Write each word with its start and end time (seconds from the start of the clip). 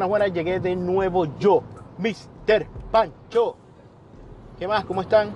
Buenas, 0.00 0.08
buenas. 0.08 0.32
Llegué 0.32 0.60
de 0.60 0.76
nuevo 0.76 1.26
yo, 1.38 1.62
Mr. 1.98 2.66
Pancho. 2.90 3.54
¿Qué 4.58 4.66
más? 4.66 4.86
¿Cómo 4.86 5.02
están? 5.02 5.28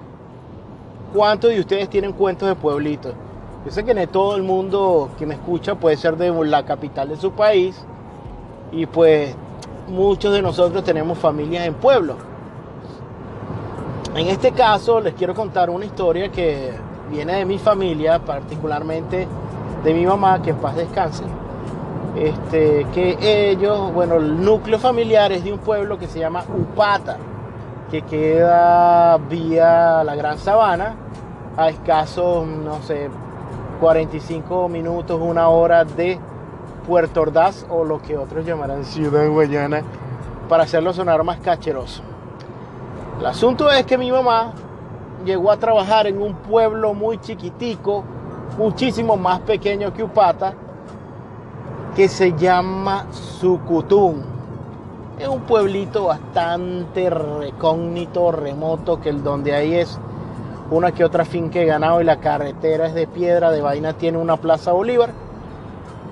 ¿Cuántos 1.12 1.50
de 1.50 1.60
ustedes 1.60 1.90
tienen 1.90 2.12
cuentos 2.12 2.48
de 2.48 2.54
pueblitos? 2.54 3.12
Yo 3.66 3.70
sé 3.70 3.84
que 3.84 3.92
no 3.92 4.08
todo 4.08 4.36
el 4.36 4.42
mundo 4.42 5.10
que 5.18 5.26
me 5.26 5.34
escucha 5.34 5.74
puede 5.74 5.98
ser 5.98 6.16
de 6.16 6.32
la 6.46 6.64
capital 6.64 7.10
de 7.10 7.16
su 7.16 7.32
país. 7.32 7.84
Y 8.72 8.86
pues 8.86 9.36
muchos 9.86 10.32
de 10.32 10.40
nosotros 10.40 10.82
tenemos 10.82 11.18
familias 11.18 11.66
en 11.66 11.74
pueblos. 11.74 12.16
En 14.14 14.28
este 14.28 14.52
caso 14.52 14.98
les 14.98 15.12
quiero 15.12 15.34
contar 15.34 15.68
una 15.68 15.84
historia 15.84 16.32
que 16.32 16.72
viene 17.10 17.34
de 17.34 17.44
mi 17.44 17.58
familia, 17.58 18.18
particularmente 18.18 19.28
de 19.84 19.92
mi 19.92 20.06
mamá, 20.06 20.40
que 20.40 20.50
en 20.50 20.56
paz 20.56 20.74
descanse 20.74 21.24
este, 22.16 22.86
que 22.94 23.50
ellos, 23.50 23.92
bueno, 23.92 24.16
el 24.16 24.42
núcleo 24.42 24.78
familiar 24.78 25.32
es 25.32 25.44
de 25.44 25.52
un 25.52 25.58
pueblo 25.58 25.98
que 25.98 26.06
se 26.06 26.20
llama 26.20 26.44
Upata, 26.48 27.16
que 27.90 28.02
queda 28.02 29.16
vía 29.16 30.04
la 30.04 30.14
Gran 30.14 30.38
Sabana, 30.38 30.94
a 31.56 31.68
escasos, 31.68 32.46
no 32.46 32.82
sé, 32.82 33.08
45 33.80 34.68
minutos, 34.68 35.20
una 35.20 35.48
hora 35.48 35.84
de 35.84 36.18
Puerto 36.86 37.22
Ordaz 37.22 37.66
o 37.68 37.84
lo 37.84 38.00
que 38.00 38.16
otros 38.16 38.44
llamarán 38.44 38.84
Ciudad 38.84 39.28
Guayana, 39.28 39.82
para 40.48 40.64
hacerlo 40.64 40.92
sonar 40.92 41.22
más 41.24 41.38
cacheroso. 41.38 42.02
El 43.18 43.26
asunto 43.26 43.70
es 43.70 43.86
que 43.86 43.98
mi 43.98 44.10
mamá 44.12 44.52
llegó 45.24 45.50
a 45.50 45.56
trabajar 45.56 46.06
en 46.06 46.20
un 46.20 46.34
pueblo 46.34 46.94
muy 46.94 47.18
chiquitico, 47.18 48.04
muchísimo 48.58 49.16
más 49.16 49.40
pequeño 49.40 49.92
que 49.92 50.02
Upata, 50.02 50.54
que 51.94 52.08
se 52.08 52.32
llama 52.32 53.06
Sucutún. 53.12 54.24
Es 55.18 55.28
un 55.28 55.42
pueblito 55.42 56.06
bastante 56.06 57.08
recógnito, 57.08 58.32
remoto, 58.32 59.00
que 59.00 59.10
el 59.10 59.22
donde 59.22 59.54
ahí 59.54 59.74
es 59.74 60.00
una 60.72 60.90
que 60.90 61.04
otra 61.04 61.24
finca 61.24 61.60
de 61.60 61.66
ganado 61.66 62.00
y 62.00 62.04
la 62.04 62.18
carretera 62.18 62.86
es 62.86 62.94
de 62.94 63.06
piedra, 63.06 63.52
de 63.52 63.60
vaina 63.60 63.92
tiene 63.92 64.18
una 64.18 64.36
plaza 64.36 64.72
Bolívar. 64.72 65.10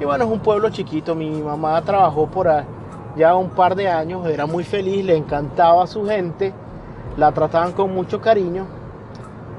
Y 0.01 0.05
bueno, 0.05 0.25
es 0.25 0.31
un 0.31 0.39
pueblo 0.39 0.71
chiquito. 0.71 1.17
Mi 1.17 1.43
mamá 1.43 1.83
trabajó 1.83 2.29
por 2.29 2.49
ya 3.17 3.35
un 3.35 3.51
par 3.51 3.75
de 3.75 3.89
años, 3.89 4.25
era 4.27 4.47
muy 4.47 4.63
feliz, 4.63 5.05
le 5.05 5.17
encantaba 5.17 5.83
a 5.83 5.89
su 5.89 6.07
gente, 6.07 6.53
la 7.17 7.33
trataban 7.33 7.73
con 7.73 7.93
mucho 7.93 8.21
cariño. 8.21 8.67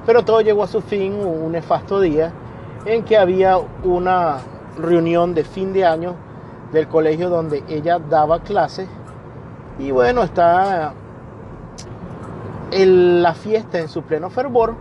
Pero 0.06 0.24
todo 0.24 0.40
llegó 0.40 0.64
a 0.64 0.68
su 0.68 0.80
fin 0.80 1.16
un 1.16 1.52
nefasto 1.52 2.00
día 2.00 2.32
en 2.86 3.04
que 3.04 3.18
había 3.18 3.58
una 3.84 4.38
reunión 4.78 5.34
de 5.34 5.44
fin 5.44 5.74
de 5.74 5.86
año 5.86 6.16
del 6.72 6.88
colegio 6.88 7.30
donde 7.30 7.64
ella 7.68 8.00
daba 8.00 8.40
clases. 8.40 8.88
Y 9.80 9.92
bueno, 9.92 10.24
está 10.24 10.94
en 12.72 13.22
la 13.22 13.34
fiesta 13.34 13.80
en 13.80 13.88
su 13.88 14.02
pleno 14.02 14.30
fervor 14.30 14.76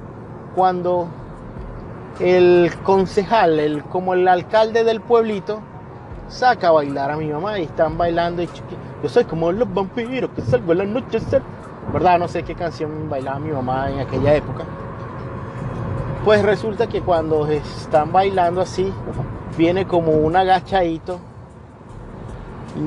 cuando 0.54 1.08
el 2.20 2.72
concejal, 2.82 3.58
el, 3.58 3.84
como 3.84 4.14
el 4.14 4.26
alcalde 4.28 4.84
del 4.84 5.00
pueblito, 5.00 5.60
saca 6.28 6.68
a 6.68 6.72
bailar 6.72 7.10
a 7.10 7.16
mi 7.16 7.28
mamá 7.28 7.58
y 7.58 7.64
están 7.64 7.98
bailando 7.98 8.42
yo 9.02 9.08
soy 9.08 9.24
como 9.24 9.50
los 9.50 9.72
vampiros 9.72 10.30
que 10.30 10.42
salgo 10.42 10.72
la 10.74 10.84
noche 10.84 11.18
¿Verdad? 11.92 12.18
No 12.18 12.28
sé 12.28 12.44
qué 12.44 12.54
canción 12.54 13.10
bailaba 13.10 13.40
mi 13.40 13.50
mamá 13.50 13.90
en 13.90 13.98
aquella 13.98 14.34
época. 14.34 14.64
Pues 16.24 16.42
resulta 16.42 16.86
que 16.86 17.00
cuando 17.00 17.46
están 17.48 18.12
bailando 18.12 18.60
así, 18.60 18.92
viene 19.56 19.86
como 19.86 20.12
un 20.12 20.36
agachadito. 20.36 21.18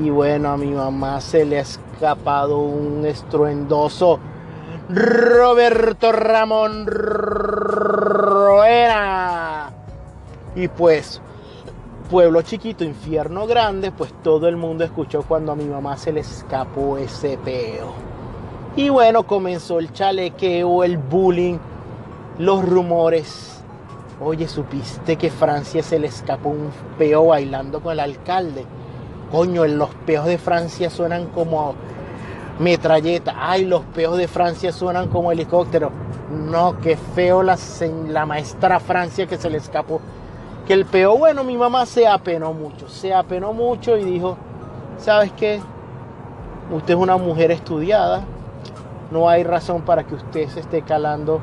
Y 0.04 0.10
bueno, 0.10 0.50
a 0.50 0.58
mi 0.58 0.72
mamá 0.72 1.22
se 1.22 1.46
le 1.46 1.60
ha 1.60 1.62
escapado 1.62 2.58
un 2.58 3.06
estruendoso 3.06 4.20
Roberto 4.90 6.12
Ramón 6.12 6.88
Roera. 8.08 8.92
Y 10.56 10.68
pues, 10.68 11.22
pueblo 12.10 12.42
chiquito, 12.42 12.84
infierno 12.84 13.46
grande, 13.46 13.92
pues 13.92 14.12
todo 14.24 14.48
el 14.48 14.58
mundo 14.58 14.84
escuchó 14.84 15.22
cuando 15.24 15.52
a 15.52 15.56
mi 15.56 15.66
mamá 15.66 15.98
se 15.98 16.12
le 16.12 16.22
escapó 16.22 16.98
ese 16.98 17.38
peo. 17.38 17.94
Y 18.76 18.90
bueno, 18.90 19.24
comenzó 19.24 19.80
el 19.80 19.94
chalequeo, 19.94 20.84
el 20.84 20.98
bullying, 20.98 21.58
los 22.40 22.68
rumores 22.68 23.55
Oye, 24.22 24.48
¿supiste 24.48 25.18
que 25.18 25.30
Francia 25.30 25.84
se 25.84 26.00
le 26.00 26.08
escapó 26.08 26.48
un 26.48 26.70
peo 26.98 27.28
bailando 27.28 27.82
con 27.82 27.92
el 27.92 28.00
alcalde? 28.00 28.66
Coño, 29.30 29.66
los 29.68 29.90
peos 30.06 30.26
de 30.26 30.38
Francia 30.38 30.90
suenan 30.90 31.28
como 31.28 31.76
metralleta. 32.60 33.36
Ay, 33.38 33.66
los 33.66 33.82
peos 33.82 34.16
de 34.16 34.30
Francia 34.30 34.72
suenan 34.72 35.10
como 35.10 35.34
helicóptero. 35.34 35.92
No, 36.32 36.80
qué 36.80 36.96
feo 36.96 37.44
la, 37.44 37.58
maestra 38.26 38.80
Francia 38.80 39.28
que 39.28 39.38
se 39.38 39.50
le 39.50 39.58
escapó. 39.58 40.00
Que 40.66 40.74
el 40.74 40.86
peo, 40.86 41.18
bueno, 41.18 41.44
mi 41.44 41.58
mamá 41.58 41.86
se 41.86 42.08
apenó 42.08 42.54
mucho. 42.54 42.88
Se 42.88 43.14
apenó 43.14 43.52
mucho 43.52 43.98
y 43.98 44.06
dijo, 44.06 44.38
¿sabes 44.98 45.34
qué? 45.34 45.60
Usted 46.72 46.94
es 46.94 47.00
una 47.00 47.18
mujer 47.18 47.52
estudiada. 47.52 48.24
No 49.12 49.28
hay 49.28 49.44
razón 49.44 49.82
para 49.82 50.06
que 50.06 50.16
usted 50.16 50.48
se 50.48 50.62
esté 50.62 50.84
calando 50.84 51.42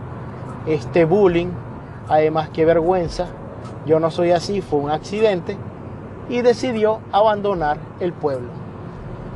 este 0.67 1.05
bullying 1.05 1.51
Además, 2.09 2.51
qué 2.53 2.65
vergüenza, 2.65 3.27
yo 3.87 4.01
no 4.01 4.11
soy 4.11 4.31
así, 4.31 4.61
fue 4.61 4.81
un 4.81 4.91
accidente. 4.91 5.57
Y 6.29 6.43
decidió 6.43 7.01
abandonar 7.11 7.79
el 8.01 8.13
pueblo, 8.13 8.49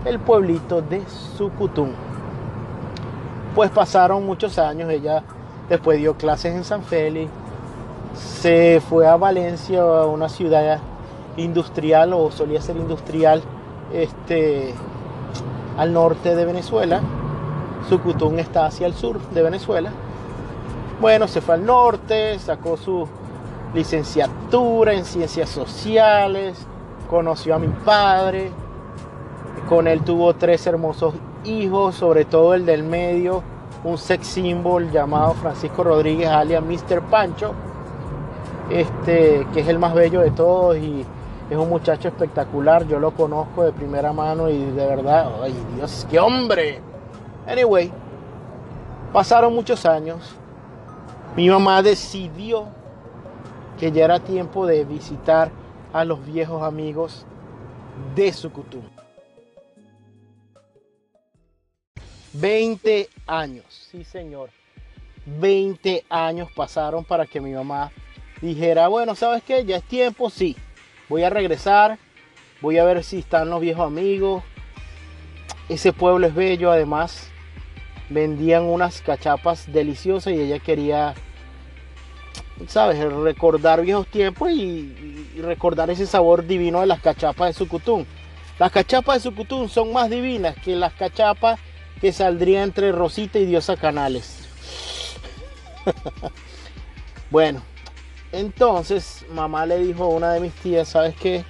el 0.05 0.19
pueblito 0.19 0.83
de 0.83 1.03
Sucutún. 1.07 1.93
Pues 3.55 3.71
pasaron 3.71 4.25
muchos 4.25 4.59
años, 4.59 4.91
ella 4.91 5.23
después 5.69 5.99
dio 5.99 6.15
clases 6.15 6.55
en 6.55 6.65
San 6.65 6.83
Félix, 6.83 7.31
se 8.15 8.81
fue 8.89 9.07
a 9.07 9.17
Valencia, 9.17 9.85
una 10.07 10.29
ciudad 10.29 10.79
industrial 11.37 12.13
o 12.13 12.31
solía 12.31 12.61
ser 12.61 12.77
industrial, 12.77 13.43
este, 13.93 14.75
al 15.77 15.93
norte 15.93 16.35
de 16.35 16.45
Venezuela. 16.45 17.01
Sucutún 17.89 18.39
está 18.39 18.67
hacia 18.67 18.87
el 18.87 18.95
sur 18.95 19.21
de 19.31 19.43
Venezuela 19.43 19.91
bueno, 21.01 21.29
se 21.29 21.41
fue 21.41 21.55
al 21.55 21.67
norte, 21.67 22.39
sacó 22.39 22.77
su 22.77 23.07
licenciatura 23.75 24.95
en 24.95 25.05
ciencias 25.05 25.51
sociales, 25.51 26.67
conoció 27.09 27.55
a 27.55 27.59
mi 27.59 27.69
padre, 27.69 28.51
con 29.69 29.87
él 29.87 30.03
tuvo 30.03 30.35
tres 30.35 30.67
hermosos 30.67 31.15
hijos, 31.45 31.95
sobre 31.95 32.25
todo 32.25 32.55
el 32.55 32.65
del 32.65 32.83
medio, 32.83 33.43
un 33.85 33.99
sex 33.99 34.27
symbol 34.27 34.91
llamado 34.91 35.35
Francisco 35.35 35.85
Rodríguez 35.85 36.29
alias 36.29 36.63
Mr. 36.63 37.03
Pancho, 37.03 37.53
este, 38.71 39.47
que 39.53 39.61
es 39.61 39.69
el 39.69 39.79
más 39.79 39.95
bello 39.95 40.21
de 40.21 40.31
todos 40.31 40.77
y 40.77 41.05
es 41.51 41.57
un 41.57 41.69
muchacho 41.69 42.09
espectacular, 42.09 42.87
yo 42.87 42.99
lo 42.99 43.13
conozco 43.13 43.63
de 43.63 43.73
primera 43.73 44.13
mano 44.13 44.49
y 44.49 44.59
de 44.59 44.87
verdad, 44.87 45.31
ay 45.43 45.55
Dios, 45.77 46.07
qué 46.11 46.19
hombre. 46.19 46.81
Anyway, 47.47 47.93
pasaron 49.13 49.55
muchos 49.55 49.87
años, 49.87 50.37
mi 51.37 51.51
mamá 51.51 51.83
decidió 51.83 52.69
que 53.79 53.93
ya 53.93 54.07
era 54.07 54.21
tiempo 54.21 54.67
de 54.67 54.85
visitar 54.85 55.51
a 55.93 56.05
los 56.05 56.25
viejos 56.25 56.63
amigos 56.63 57.27
de 58.15 58.33
Sucutú. 58.33 58.83
20 62.33 63.09
años, 63.27 63.65
sí 63.91 64.03
señor. 64.05 64.51
20 65.27 66.05
años 66.09 66.49
pasaron 66.55 67.05
para 67.05 67.27
que 67.27 67.41
mi 67.41 67.53
mamá 67.53 67.93
dijera, 68.41 68.89
bueno, 68.89 69.15
¿sabes 69.15 69.43
qué? 69.43 69.65
Ya 69.65 69.77
es 69.77 69.85
tiempo, 69.85 70.31
sí. 70.31 70.57
Voy 71.09 71.23
a 71.23 71.31
regresar, 71.31 71.99
voy 72.63 72.79
a 72.79 72.85
ver 72.85 73.05
si 73.05 73.19
están 73.19 73.51
los 73.51 73.61
viejos 73.61 73.87
amigos. 73.87 74.43
Ese 75.69 75.93
pueblo 75.93 76.27
es 76.27 76.35
bello, 76.35 76.71
además 76.71 77.31
vendían 78.09 78.63
unas 78.63 79.03
cachapas 79.03 79.73
deliciosas 79.73 80.33
y 80.33 80.41
ella 80.41 80.59
quería 80.61 81.15
¿sabes? 82.69 82.99
Recordar 83.13 83.83
viejos 83.83 84.07
tiempos 84.09 84.51
y, 84.51 85.33
recordar 85.39 85.91
ese 85.91 86.07
sabor 86.07 86.47
divino 86.47 86.81
de 86.81 86.87
las 86.87 87.01
cachapas 87.01 87.49
de 87.49 87.53
Sucutún. 87.53 88.07
Las 88.59 88.73
cachapas 88.73 89.17
de 89.17 89.31
Sucutún 89.31 89.69
son 89.69 89.93
más 89.93 90.09
divinas 90.09 90.57
que 90.57 90.75
las 90.75 90.95
cachapas 90.95 91.61
que 92.01 92.13
saldrían 92.13 92.65
entre 92.65 92.93
Rosita 92.93 93.39
y 93.39 93.47
Diosa 93.47 93.77
Canales. 93.77 94.49
bueno, 97.31 97.63
entonces 98.33 99.25
mamá 99.31 99.67
le 99.67 99.79
dijo 99.79 100.05
a 100.05 100.09
una 100.09 100.33
de 100.33 100.41
mis 100.41 100.53
tías, 100.55 100.89
¿sabes 100.89 101.15
qué? 101.17 101.45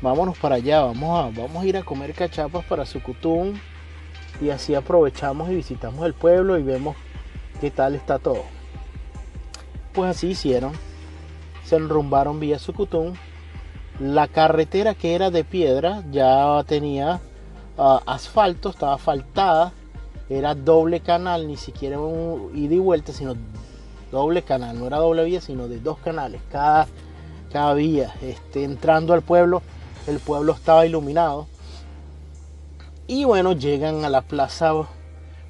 Vámonos 0.00 0.38
para 0.38 0.56
allá, 0.56 0.82
vamos 0.82 1.18
a, 1.18 1.40
vamos 1.40 1.62
a 1.62 1.66
ir 1.66 1.76
a 1.76 1.82
comer 1.82 2.14
cachapas 2.14 2.64
para 2.64 2.86
Sucutún 2.86 3.60
y 4.40 4.50
así 4.50 4.74
aprovechamos 4.74 5.50
y 5.50 5.56
visitamos 5.56 6.04
el 6.06 6.14
pueblo 6.14 6.58
y 6.58 6.62
vemos 6.62 6.96
qué 7.60 7.70
tal 7.70 7.94
está 7.94 8.18
todo. 8.18 8.53
Pues 9.94 10.10
así 10.10 10.28
hicieron. 10.28 10.72
Se 11.64 11.76
enrumbaron 11.76 12.40
vía 12.40 12.58
Sucutún. 12.58 13.16
La 14.00 14.26
carretera 14.26 14.94
que 14.94 15.14
era 15.14 15.30
de 15.30 15.44
piedra 15.44 16.02
ya 16.10 16.62
tenía 16.66 17.20
ah, 17.78 18.02
asfalto, 18.06 18.70
estaba 18.70 18.94
asfaltada, 18.94 19.72
era 20.28 20.56
doble 20.56 20.98
canal, 20.98 21.46
ni 21.46 21.56
siquiera 21.56 22.00
un 22.00 22.50
ida 22.56 22.74
y 22.74 22.80
vuelta, 22.80 23.12
sino 23.12 23.34
doble 24.10 24.42
canal, 24.42 24.80
no 24.80 24.88
era 24.88 24.96
doble 24.98 25.24
vía, 25.24 25.40
sino 25.40 25.68
de 25.68 25.78
dos 25.78 25.98
canales, 25.98 26.40
cada, 26.50 26.88
cada 27.52 27.72
vía. 27.74 28.12
Este, 28.20 28.64
entrando 28.64 29.12
al 29.12 29.22
pueblo, 29.22 29.62
el 30.08 30.18
pueblo 30.18 30.54
estaba 30.54 30.86
iluminado. 30.86 31.46
Y 33.06 33.24
bueno, 33.24 33.52
llegan 33.52 34.04
a 34.04 34.08
la 34.08 34.22
Plaza 34.22 34.72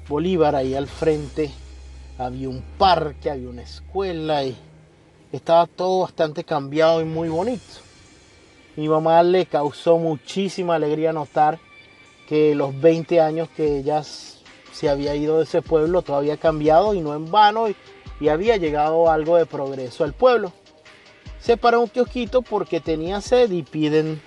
Bolívar, 0.07 0.55
ahí 0.55 0.75
al 0.75 0.87
frente 0.87 1.51
había 2.17 2.49
un 2.49 2.63
parque, 2.77 3.29
había 3.29 3.49
una 3.49 3.63
escuela 3.63 4.43
y 4.43 4.55
estaba 5.31 5.67
todo 5.67 6.01
bastante 6.01 6.43
cambiado 6.43 7.01
y 7.01 7.05
muy 7.05 7.29
bonito. 7.29 7.63
Mi 8.75 8.87
mamá 8.87 9.23
le 9.23 9.45
causó 9.45 9.97
muchísima 9.97 10.75
alegría 10.75 11.13
notar 11.13 11.59
que 12.27 12.55
los 12.55 12.79
20 12.79 13.21
años 13.21 13.49
que 13.49 13.77
ella 13.77 14.03
se 14.03 14.89
había 14.89 15.15
ido 15.15 15.37
de 15.37 15.43
ese 15.43 15.61
pueblo 15.61 16.01
todavía 16.01 16.33
ha 16.33 16.37
cambiado 16.37 16.93
y 16.93 17.01
no 17.01 17.15
en 17.15 17.31
vano 17.31 17.69
y, 17.69 17.75
había 18.29 18.57
llegado 18.57 19.11
algo 19.11 19.35
de 19.37 19.45
progreso 19.45 20.03
al 20.03 20.13
pueblo. 20.13 20.51
Se 21.39 21.57
paró 21.57 21.81
un 21.81 21.89
kiosquito 21.89 22.41
porque 22.41 22.79
tenía 22.79 23.21
sed 23.21 23.51
y 23.51 23.61
piden 23.61 24.21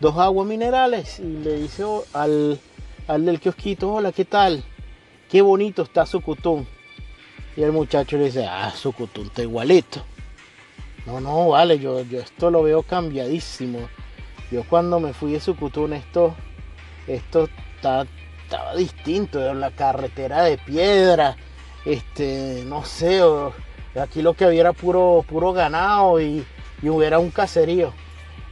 dos 0.00 0.16
aguas 0.18 0.46
minerales 0.46 1.18
y 1.18 1.38
le 1.38 1.56
dice 1.56 1.84
al, 2.12 2.60
al 3.08 3.24
del 3.24 3.40
kiosquito, 3.40 3.94
hola, 3.94 4.12
¿qué 4.12 4.24
tal? 4.24 4.62
Qué 5.28 5.42
bonito 5.42 5.82
está 5.82 6.06
Sucutún. 6.06 6.68
Y 7.56 7.62
el 7.62 7.72
muchacho 7.72 8.16
le 8.16 8.24
dice, 8.24 8.46
ah, 8.46 8.72
Sucutún 8.74 9.26
está 9.26 9.42
igualito. 9.42 10.02
No, 11.04 11.20
no, 11.20 11.48
vale, 11.48 11.78
yo, 11.78 12.02
yo 12.02 12.20
esto 12.20 12.50
lo 12.50 12.62
veo 12.62 12.82
cambiadísimo. 12.82 13.88
Yo 14.50 14.64
cuando 14.64 15.00
me 15.00 15.12
fui 15.12 15.32
de 15.32 15.40
Sucutún, 15.40 15.92
esto, 15.92 16.34
esto 17.06 17.48
está, 17.76 18.06
estaba 18.44 18.74
distinto. 18.74 19.52
La 19.52 19.70
carretera 19.70 20.44
de 20.44 20.56
piedra, 20.58 21.36
este, 21.84 22.62
no 22.66 22.84
sé, 22.84 23.20
aquí 24.00 24.22
lo 24.22 24.34
que 24.34 24.46
había 24.46 24.60
era 24.60 24.72
puro, 24.72 25.24
puro 25.28 25.52
ganado 25.52 26.20
y, 26.20 26.44
hubiera 26.82 27.18
un 27.18 27.30
caserío. 27.30 27.92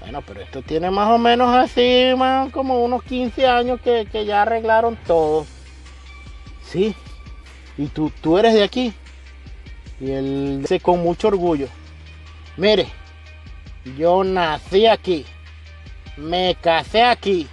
Bueno, 0.01 0.23
pero 0.27 0.41
esto 0.41 0.63
tiene 0.63 0.91
más 0.91 1.11
o 1.11 1.19
menos 1.19 1.55
así, 1.55 2.13
más 2.17 2.51
como 2.53 2.83
unos 2.83 3.03
15 3.03 3.47
años 3.47 3.81
que 3.81 4.25
ya 4.27 4.43
arreglaron 4.43 4.97
todo. 5.07 5.47
Sí, 6.63 6.95
y 7.81 7.87
tú, 7.87 8.13
tú 8.21 8.37
eres 8.37 8.53
de 8.53 8.63
aquí. 8.63 8.93
Y 10.01 10.11
él 10.11 10.59
dice 10.61 10.81
con 10.81 11.03
mucho 11.03 11.29
orgullo, 11.29 11.67
mire, 12.59 12.89
yo 13.97 14.23
nací 14.23 14.87
aquí, 14.87 15.25
me 16.19 16.57
casé 16.61 17.03
aquí, 17.03 17.47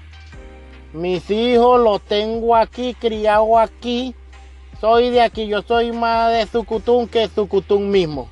mis 0.92 1.30
hijos 1.30 1.80
los 1.80 2.02
tengo 2.02 2.58
aquí, 2.58 2.94
criado 2.94 3.58
aquí, 3.58 4.16
soy 4.82 5.12
de 5.12 5.22
aquí, 5.22 5.48
yo 5.48 5.62
soy 5.62 5.94
más 5.94 6.34
de 6.34 6.46
Zucutún 6.46 7.08
que 7.08 7.30
Zucutún 7.30 7.90
mismo. 7.90 8.30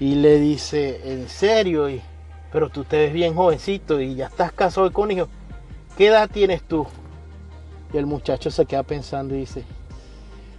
Y 0.00 0.14
le 0.14 0.38
dice, 0.40 1.12
en 1.12 1.28
serio, 1.28 1.90
y, 1.90 2.00
pero 2.52 2.70
tú 2.70 2.84
te 2.84 2.96
ves 2.96 3.12
bien 3.12 3.34
jovencito 3.34 4.00
y 4.00 4.14
ya 4.14 4.26
estás 4.26 4.52
casado 4.52 4.90
con 4.92 5.10
hijos, 5.10 5.28
¿qué 5.96 6.06
edad 6.06 6.30
tienes 6.30 6.62
tú? 6.62 6.86
Y 7.92 7.98
el 7.98 8.06
muchacho 8.06 8.50
se 8.50 8.66
queda 8.66 8.82
pensando 8.82 9.34
y 9.34 9.40
dice, 9.40 9.64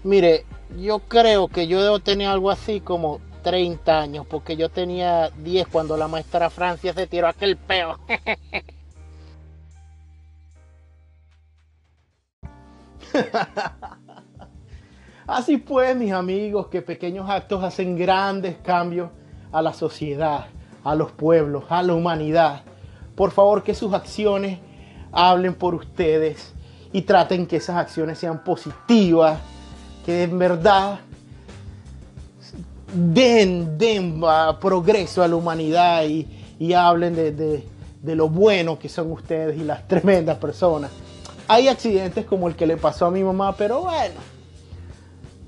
Mire, 0.06 0.46
yo 0.78 1.00
creo 1.00 1.48
que 1.48 1.66
yo 1.66 1.82
debo 1.82 2.00
tener 2.00 2.28
algo 2.28 2.52
así 2.52 2.80
como 2.80 3.20
30 3.42 4.00
años, 4.00 4.28
porque 4.30 4.56
yo 4.56 4.70
tenía 4.70 5.32
10 5.32 5.68
cuando 5.68 5.98
la 5.98 6.08
maestra 6.08 6.52
Francia 6.52 6.94
se 6.94 7.08
tiró 7.08 7.28
aquel 7.28 7.58
peo. 7.58 7.98
Así 15.26 15.58
pues, 15.58 15.96
mis 15.96 16.12
amigos, 16.12 16.68
que 16.68 16.84
pequeños 16.84 17.28
actos 17.28 17.64
hacen 17.64 17.98
grandes 17.98 18.58
cambios 18.58 19.10
a 19.52 19.64
la 19.64 19.74
sociedad, 19.74 20.46
a 20.84 20.94
los 20.94 21.12
pueblos, 21.12 21.64
a 21.70 21.82
la 21.82 21.96
humanidad. 21.96 22.62
Por 23.16 23.32
favor, 23.32 23.64
que 23.64 23.74
sus 23.74 23.92
acciones 23.92 24.60
hablen 25.12 25.56
por 25.56 25.74
ustedes 25.74 26.54
y 26.94 27.02
traten 27.02 27.48
que 27.48 27.56
esas 27.56 27.78
acciones 27.78 28.20
sean 28.20 28.44
positivas 28.44 29.42
que 30.06 30.24
en 30.24 30.38
verdad 30.38 31.00
den, 32.94 33.78
den 33.78 34.22
progreso 34.62 35.24
a 35.24 35.28
la 35.28 35.36
humanidad 35.36 36.04
y, 36.06 36.74
hablen 36.74 37.16
de, 37.16 37.64
lo 38.04 38.30
bueno 38.30 38.78
que 38.78 38.88
son 38.88 39.12
ustedes 39.12 39.58
y 39.58 39.64
las 39.64 39.88
tremendas 39.88 40.38
personas. 40.38 40.92
Hay 41.48 41.68
accidentes 41.68 42.26
como 42.26 42.48
el 42.48 42.56
que 42.56 42.68
le 42.68 42.78
pasó 42.78 43.08
a 43.08 43.12
mi 43.12 43.24
mamá, 43.24 43.56
pero 43.56 43.82
bueno, 43.82 44.16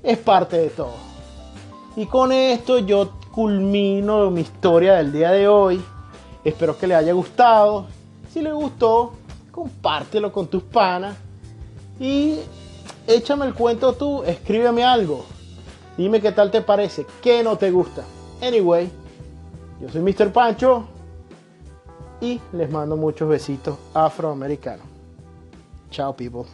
es 0.02 0.18
parte 0.18 0.58
de 0.58 0.70
todo. 0.70 0.94
Y 1.96 2.06
con 2.06 2.32
esto 2.32 2.78
yo 2.80 3.12
culmino 3.32 4.30
mi 4.30 4.42
historia 4.42 4.94
del 4.94 5.12
día 5.12 5.30
de 5.30 5.48
hoy. 5.48 5.82
Espero 6.44 6.76
que 6.76 6.86
le 6.86 6.94
haya 6.94 7.12
gustado. 7.12 7.86
Si 8.32 8.40
le 8.40 8.52
gustó, 8.52 9.12
compártelo 9.50 10.32
con 10.32 10.46
tus 10.46 10.62
panas. 10.62 11.16
Y 11.98 12.38
échame 13.08 13.46
el 13.46 13.54
cuento 13.54 13.94
tú, 13.94 14.22
escríbeme 14.22 14.84
algo. 14.84 15.24
Dime 15.96 16.20
qué 16.20 16.30
tal 16.30 16.50
te 16.52 16.62
parece, 16.62 17.06
qué 17.20 17.42
no 17.42 17.56
te 17.56 17.72
gusta. 17.72 18.04
Anyway, 18.40 18.88
yo 19.80 19.88
soy 19.88 20.00
Mr. 20.00 20.32
Pancho 20.32 20.84
y 22.20 22.40
les 22.52 22.70
mando 22.70 22.96
muchos 22.96 23.28
besitos 23.28 23.76
afroamericanos. 23.94 24.86
Chao, 25.90 26.14
people. 26.14 26.44